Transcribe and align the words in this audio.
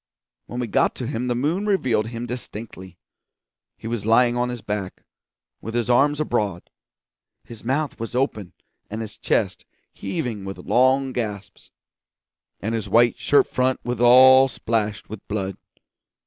When 0.47 0.59
we 0.59 0.65
got 0.65 0.95
to 0.95 1.05
him 1.05 1.27
the 1.27 1.35
moon 1.35 1.67
revealed 1.67 2.07
him 2.07 2.25
distinctly. 2.25 2.97
He 3.77 3.85
was 3.85 4.03
lying 4.03 4.35
on 4.35 4.49
his 4.49 4.61
back, 4.63 5.03
with 5.61 5.75
his 5.75 5.91
arms 5.91 6.19
abroad; 6.19 6.71
his 7.43 7.63
mouth 7.63 7.99
was 7.99 8.15
open 8.15 8.53
and 8.89 9.01
his 9.01 9.15
chest 9.15 9.63
heaving 9.93 10.43
with 10.43 10.57
long 10.57 11.13
gasps, 11.13 11.69
and 12.61 12.73
his 12.73 12.89
white 12.89 13.19
shirt 13.19 13.47
front 13.47 13.79
was 13.85 14.01
all 14.01 14.47
splashed 14.47 15.07
with 15.07 15.19
blood. 15.27 15.55